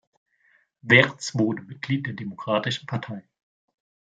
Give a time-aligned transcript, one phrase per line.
[0.81, 3.23] Werts wurde Mitglied der Demokratischen Partei.